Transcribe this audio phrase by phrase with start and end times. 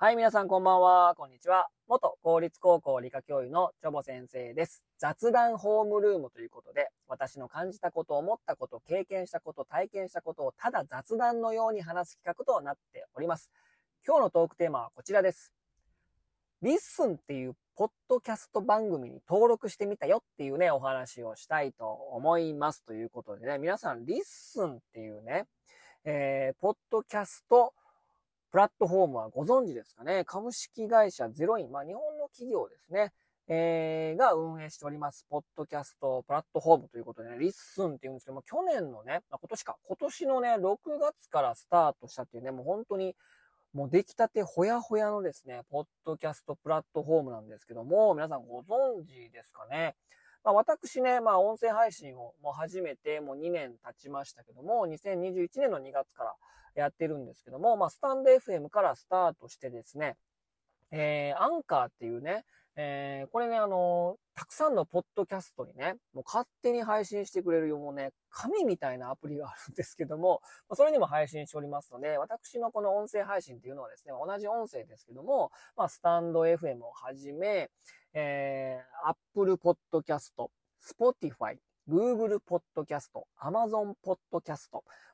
[0.00, 1.16] はい、皆さんこんばんは。
[1.16, 1.66] こんにちは。
[1.88, 4.84] 元公立高校理科教諭のチョボ先生です。
[4.96, 13.50] 雑談ホームルームということで、私の感じたこと、思ったこと、経験したこと、体験したことをただ雑談のように話す企画となっております。
[14.06, 15.52] 今日のトークテーマはこちらです。
[16.62, 22.84] LISTEN っていうポッドキャスト番組に登録してみたよっていうね、お話をしたいと思います。
[22.84, 25.46] ということでね、皆さん LISTEN っていうね、
[26.04, 27.74] えー、ポッドキャスト
[28.50, 30.24] プラットフォームはご存知ですかね？
[30.24, 33.12] 株式会社ゼロイン、まあ日本の企業ですね、
[33.46, 43.14] えー、が運営しております、ポッドキャストプラットフォームということでね、 LISTEN っていうんですけども、去年のね、今年か、今年のね、6月からスタートしたっていうね、もう本当に、
[43.74, 49.94] もう出来たてほやほやのですね、ポッドキャストプラットフォームなんですけども、皆さんご存知ですかね？
[50.44, 56.34] まあ、私ね、まあ、音声配信をもう始めてもう2年経ちましたけども、2021年の2月から
[56.74, 60.16] やってるんですけども、まあ、スタンド FM からスタートしてですね、
[60.90, 62.44] えー、アンカーっていうね、
[62.80, 70.42] えー、これね、あのー、たくさんのポッドキャストにね、もう勝手に配信してくれるよもうね、紙みたいなアプリがあるんですけども、
[70.74, 77.68] それにも配信しておりますので、私のこの音声配信っていうのはですね、同じ音声ですけども、まあ、スタンド FM をはじめ、
[78.14, 80.30] えー、Apple Podcast、
[80.80, 81.56] Spotify、
[81.90, 83.08] Google Podcast、
[83.42, 84.68] Amazon Podcast、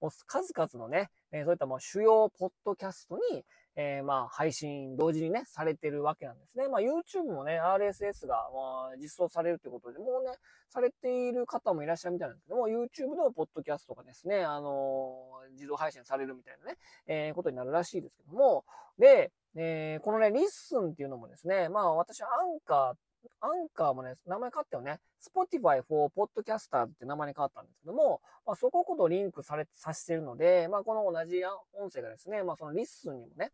[0.00, 3.46] もう数々のね、そういったもう主要ポッドキャストに、
[3.76, 6.68] えー、まあ配信同時にね、されてるわけなんですね。
[6.68, 10.36] まあ YouTube もね、RSS が、まあ、実装されるということで、もうね、
[10.70, 18.64] されている方もいらっしゃるみたいなんですけども、YouTube のポッドキャストがですね、あのー、自動配信されるみたいなね、えー、ことになるらしいですけども、
[18.98, 22.94] で、えー、このね、 LISTEN っていうのもですね、まあ私アンカー
[23.40, 25.00] アンカーもね、名前変わったよね。
[25.20, 31.42] Spotify for Podcaster って名前に変わったんですけども、まあ、そこことリンクされ、させてるので、まあ、この同じ
[31.74, 33.52] 音声がですね、まあ、その LISTEN にもね、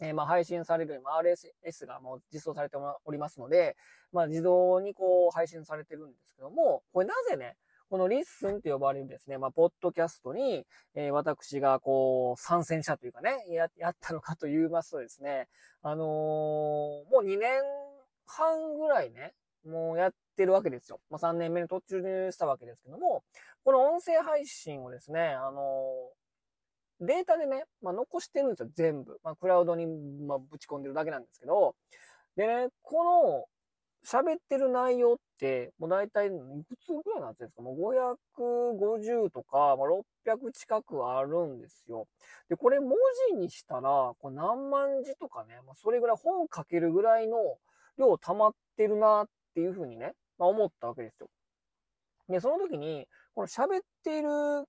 [0.00, 3.76] えー、まあ、配信されるように、RSS がもう実装されておりますので、
[4.12, 7.56] まあ、自動にこう、配信されてるんですけども、これなぜね、
[7.88, 15.48] この LISTEN って呼ばれるですね、まあ、ポッドキャストに、えー、私がこう、参戦者というかね、や、やったのかと言いますとですね、
[15.82, 17.62] あのー、もう2年
[18.26, 19.34] 半ぐらいね、
[19.64, 21.00] もうやってるわけですよ。
[21.10, 23.22] まあ、3年目の途中でしたわけですけども、
[23.64, 26.25] この音声配信をですね、あのー、
[27.00, 29.18] データでね、まあ、残してるんですよ、全部。
[29.22, 31.74] まあ、クラウドに、ま、ぶち込んでるだけなんですけど、
[32.36, 33.46] でね、この、
[34.04, 37.60] 喋ってる内容って、もう大体、いくつぐらいなんですか？
[37.62, 39.88] もう550とか、まあ、
[40.24, 42.06] 600近くあるんですよ。
[42.48, 42.96] で、これ文
[43.30, 47.36] 字にしたら、これ何万字とかね、まあ、それぐらい本書けるぐらいの
[47.98, 51.28] 量溜まってるなっていうふうにね、まあ、思ったわけですよ。
[52.28, 54.28] で、その時に、この喋っている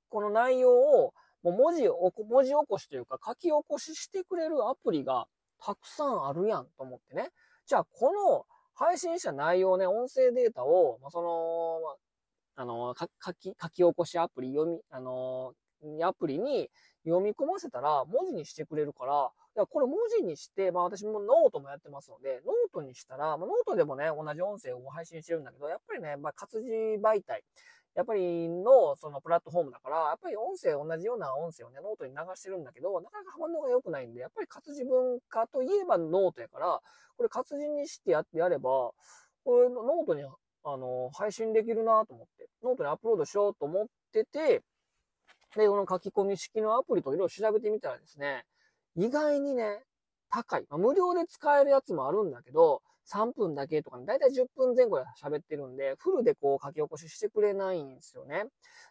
[0.10, 1.14] この内容を、
[1.44, 5.28] もう文字を、文字起こしというか書き起こししてくれるアプリが
[5.60, 7.32] たくさんあるやんと思ってね。
[7.66, 11.98] じゃあ、この配信した内容ね、音声データを、まあ、その、
[12.56, 15.54] あの、書き、書き起こしアプリ、読み、あの、
[16.04, 16.70] アプリに
[17.06, 27.44] 読み込ませたら文字にしてくれるから、これ文字にして、まあ私もノートもやってますので、ノートにしたら、まあノートでもね、同じ音声を配信してるんだけど、やっぱりね、まあ活字媒体、
[27.98, 36.80] やっぱりの、そのプラットフォームだから、やっぱり音声、同じような音声をね、ノートに流してるんだけど、なかなか反応が良くないんで、やっぱり活字文化といえばノートやから、
[37.18, 38.92] これ活字にしてやってやれば、
[39.44, 44.62] これノートに、あの、配信できるなと思って、ノートにアップロードしようと思ってて、
[45.56, 48.46] で、この書き込み式のアプリといろいろ調べてみたらですね、
[48.96, 49.82] 意外にね、
[50.30, 50.66] 高い。
[50.70, 58.46] まあ、無料で使えるやつもあるんだけど、3分だけとかね、だいたい10分前後で喋ってるんで、フルでこう書き起こししてくれないんですよね。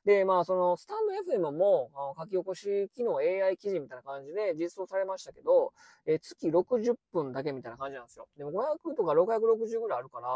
[0.04, 5.72] で、まあそのスタンド FM も書き起こし機能 AI 記事みたいな感じで実装されましたけど、
[6.06, 8.26] え、月60分だけみたいな感じなんですよ。
[8.36, 10.28] でも500とか660ぐらいあるから、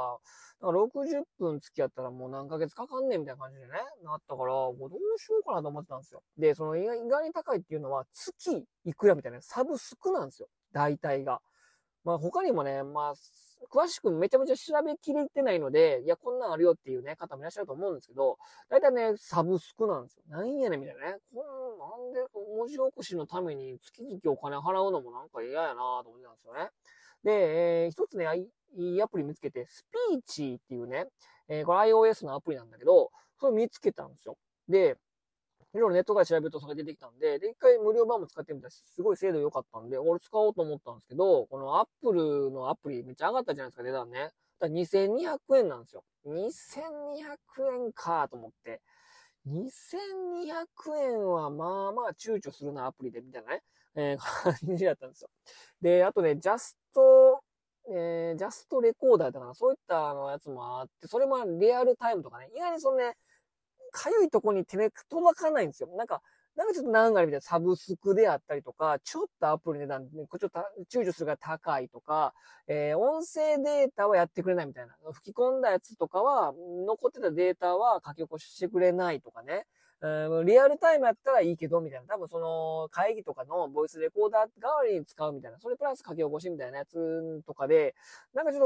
[0.61, 3.73] だから60分付き合ったらもう何ヶ月かかんねんみたいな感じでね、
[4.05, 6.23] なったから、もうどうしようかなと思ってたんですよ。
[6.37, 10.49] で、その意外に高いっていうのは月いくらみたいなサブスクなんですよ。
[10.73, 11.41] 大体が。
[12.05, 13.14] まあ他にもね、まあ、
[13.70, 18.38] 詳しくめちゃめちゃ調べきれてないので、いや、こんなんあるよっていうね、方もいらっしゃると思うんですけど、
[18.69, 20.23] 大体ね、サブスクなんですよ。
[20.29, 21.17] なんやねんみたいなね。
[21.35, 22.20] こんなんで
[22.56, 26.70] 文字起こしのために月々お金払うのもなんか嫌やなと思ってたんですよね。
[27.23, 28.26] で、えー、一つね、
[28.76, 31.06] いいアプリ見つけて、スピーチっていうね、
[31.49, 34.37] えー、これ iOS のアプリなんだけど、それ見つけたんですよ。
[34.69, 34.96] で、
[35.72, 44.19] いろいろネットから調べるとそれ出てきたんで、で、一回無料版も使ってみたらすごい精度良かったんで、俺使おうと思ったんですけど、この Apple のアプリめっちゃ上がったじゃないですか、値段ね。
[44.19, 44.32] だか
[44.62, 46.05] ら2200円なんですよ。
[46.26, 48.81] 2200円かと思って。
[49.46, 53.62] 2200円はまあまあ躊躇するな、アプリで、みたいなね、
[53.94, 55.31] えー、感じだったんですよ。
[55.81, 57.40] で、あとね、ジャスト、
[57.88, 63.17] えー、ジャストレコーダーとかな、そういったあのやつもあって、それもリアルタイムとかね、意外にそのね、
[63.91, 65.89] かゆいとこに手が届かないんですよ。
[65.97, 66.23] なんか、
[66.57, 70.49] なんかちょっと何がみたいなサブスクであったりとか、ちょっとアプリ値段、ね、ちょっと
[70.91, 72.35] 躊躇するが高いとか、
[72.67, 74.95] えー、音声データはやってくれないみたいな。
[75.13, 76.53] 吹き込んだやつとかは、
[76.87, 79.67] 残ってたデータは書き起こしてくれないとかね。
[80.03, 82.07] うんリアルタイムやったらいいけど、みたいな。
[82.07, 85.59] 多分その会議とかのボイスレコーダー代わりに使うみたいな。
[85.61, 87.95] それプラス書き起こしみたいなやつとかで、
[88.35, 88.61] なんかちょっ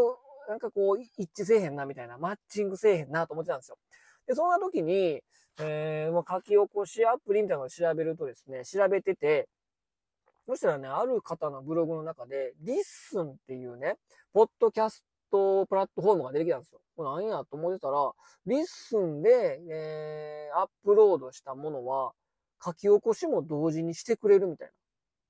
[0.47, 2.19] と、なんかこう、一致せえへんなみたいな。
[2.19, 3.79] マッチングせえへんなと思ってたんですよ。
[4.27, 5.23] で、そんな時に、
[5.61, 9.49] えー、まあ、書き起こしアプリみたいなのを調べるとですね、調べてて、
[10.47, 13.97] そしたらね、ある方のブログの中で、 LISTEN っていうね、
[14.33, 16.81] ポッドキャストプラットフォームが出てきたんですよ。
[16.97, 18.13] これ何やと思ってたら、
[18.47, 22.13] LISTEN で、えー、アップロードしたものは、
[22.65, 24.71] 書き起こしも同時にしてくれるみたい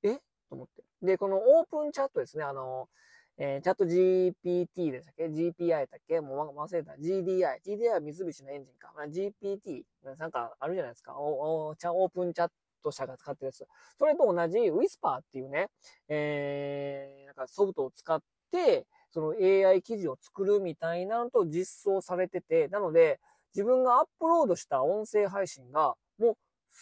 [0.02, 0.10] な。
[0.12, 0.14] え？
[0.48, 0.82] と思って。
[1.02, 2.88] で、このオープンチャットですね、あの、
[3.36, 6.20] えー、チャット GPT でしたっけ ?GPI だっけ？
[6.20, 6.92] もう忘れた。
[6.92, 7.60] GDI。
[7.66, 8.92] GDI は三菱のエンジンか。
[8.94, 9.82] まあ GPT。
[10.18, 11.16] なんかあるじゃないですか。
[11.18, 12.50] お、お、ちゃオープンチャッ
[12.82, 13.66] ト社が使ってるやつ。
[13.98, 15.68] それと同じ Whisper っていうね、
[16.08, 18.22] えー、なんかソフトを使っ
[18.52, 23.18] て、その AI 記事を作るみたいなのと実装されてて、なので、
[23.54, 26.36] 自分がアップロードした音声配信が、も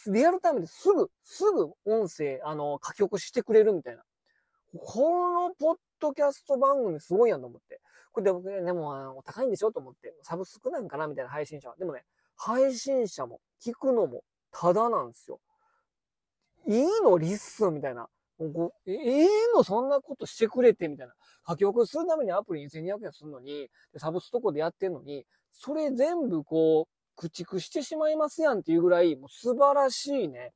[0.07, 4.03] う、リアルタイムですぐ、すぐ音声、あの、書き起こしてくれるみたいな。
[4.77, 7.81] このポッドキャスト番組すごいやんと思って。
[8.11, 10.13] これで僕ね、でも、お高いんでしょと思って。
[10.23, 11.75] サブスクなんかなみたいな配信者は。
[11.77, 12.03] でもね、
[12.35, 15.39] 配信者も聞くのもただなんですよ。
[16.67, 18.07] いいの LISTEN みたいな。
[18.39, 21.13] ええー、のそんなことしてくれてみたいな。
[21.47, 30.51] 書き起こするためにアプリ2200円するのに、サブスクでやってんのに、それ全部こう、駆逐してしまいますやんっていうぐらい、もう素晴らしいね、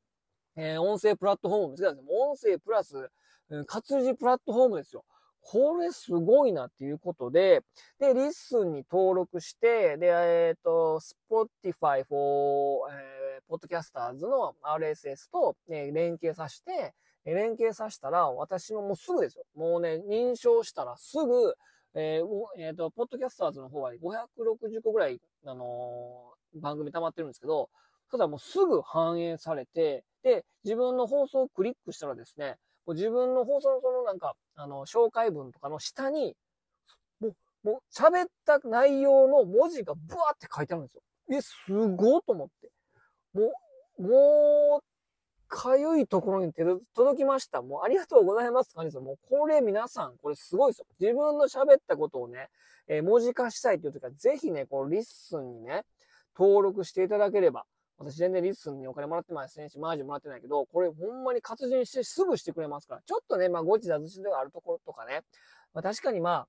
[0.56, 2.12] えー、音声プラットフォームを見つけたんですよ。
[2.20, 3.10] 音声プラス、
[3.66, 5.06] 活字プラットフォームですよ。
[5.50, 7.62] これすごいなっていうことで、
[8.00, 11.00] で、 LISTEN に登録して、で、えっ、ー、と、
[11.32, 19.46] Spotify for、えー、Podcasters の RSS と、ね、連携させて、連携させたら、私のもうすぐですよ。
[19.56, 21.56] もうね、認証したらすぐ、
[21.94, 22.26] えー、
[22.58, 27.70] えっ、ー、と、Podcasters の方は560個ぐらい、あのー、番組溜まってるんですけど、
[28.12, 32.58] ただもうすぐ反映されて、で、自分の放送をクリックしたらですね、
[32.94, 36.36] う自分の放送のそのなんか、あの、紹介文とかの下に、
[37.20, 41.02] もう、もう喋った内容の文字がブワーって書いてあるんですよ。
[41.32, 42.72] え、すごーと思って。
[43.34, 43.52] も
[44.00, 44.84] う、もう、
[45.48, 47.62] かゆいところに届きました。
[47.62, 49.02] もうありがとうございますって感じですよ。
[49.02, 50.86] もうこれ皆さん、これすごいですよ。
[51.00, 52.50] 自分の喋ったことをね、
[52.88, 55.84] えー、文字化したいという時は、ぜひね、この LISTEN にね、
[56.38, 57.66] 登録していただければ、
[57.98, 63.02] 私全然 LISTEN にお金もらってませんし、マージンもらってないけど、これほんまに活字にしてすぐしてくれますから。
[63.06, 65.22] ちょっとね、まあ、誤字脱字ではあるところとかね。
[65.74, 66.48] まあ、確かにま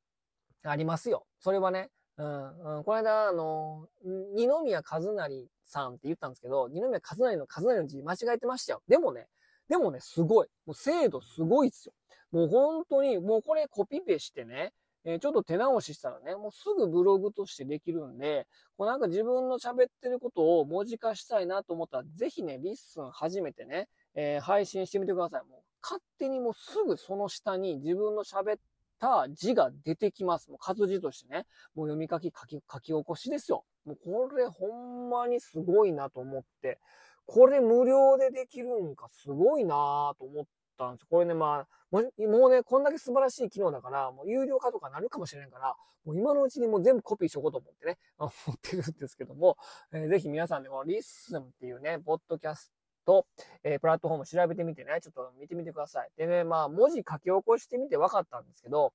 [0.63, 1.27] あ、ありますよ。
[1.39, 1.89] それはね。
[2.19, 2.85] うん、うん。
[2.85, 8.83] この間、あの、二宮和也さんって言ったんですけど、二宮和也の和也の字間違えてましたよ。
[8.89, 9.29] でもね、
[9.69, 10.49] でもね、すごい。
[10.67, 11.95] もう精度すごいっすよ。
[12.31, 14.73] もう本当に、もうこれコピペしてね、
[15.05, 25.41] え、ちょっと手直ししたらね、もうすぐブログとしてできるんで、こうなんか自分の喋ってることを文字化したいなと思ったら、ぜひね、 LISTEN 始めてね、えー、配信してみてください。
[25.43, 28.59] もう勝手にもうすぐその下に自分の喋っ
[28.99, 30.51] た字が出てきます。
[30.51, 33.65] もう活字としてね、もう読み書き書き、書き起こしですよ。
[33.85, 36.79] もうこれほんまにすごいなと思って、
[37.27, 40.45] これ無料でできるんかすごいなと思っ
[40.79, 41.07] たんです。
[41.07, 42.01] これね、まあ、も
[42.47, 48.31] うね、こんだけ素晴らしい機能だから、もう有料化とかなるかもしれないから、もう今のうちにもう全部コピーしとこうと思ってね、 思っ
[48.63, 49.57] てるんですけども、
[49.93, 52.73] えー、ぜひ皆さんでこの LISTEN っていうね、ポッドキャス
[53.05, 53.27] ト、
[53.63, 56.11] えー、プラットフォーム調べてみてね、ちょっと見てみてください。
[56.17, 58.93] でね、まあ、文字書き起こしてみて分かったんですけど、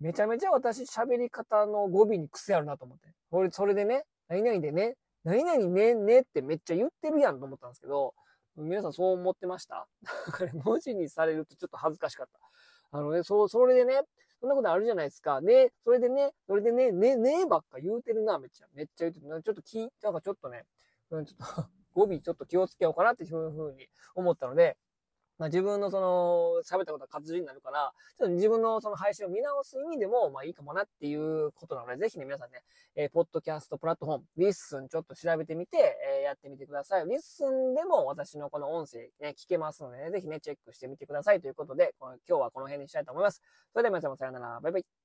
[0.00, 3.08] めちゃめちゃ私喋り方の語尾に癖あるなと思って。
[3.30, 8.14] 俺、それでね、何々でね、何々ね、ねってめっちゃ言ってるやんと思ったんですけど、
[8.56, 9.86] 皆さんそう思ってました？
[10.64, 12.38] 文字にされるとちょっと恥ずかしかった。
[12.98, 14.02] あのね、そう、それでね、
[14.40, 15.40] そんなことあるじゃないですか。
[15.40, 18.66] ね、それでね、それでね、ね、ねばっか言うてるな、めっちゃ。
[18.74, 19.42] めっちゃ言うてる。
[19.42, 20.66] ちょっと聞い、なんかちょっとね、
[21.08, 21.34] ちょっと
[21.94, 24.76] 語尾ちょっと気をつけようかなっていうふうに思ったので、
[25.42, 32.62] まあ、自分のその、喋ったことは活字になるから、ちょっと自分のその配信を見直す意味でも、まあいいかもなっていうことなので、ぜひね、皆さんね、
[32.94, 37.08] えー、ポッドキャストプラットフォーム、 LISTEN ちょっと調べてみて、えー、やってみてください。
[37.08, 43.42] LISTEN でも私のこの音声ね、聞けますのでね、ぜひね、チェックしてみてくださいということで、今日はこの辺にしたいと思います。
[43.72, 45.01] それでは皆さんもさよなら、バイバイ。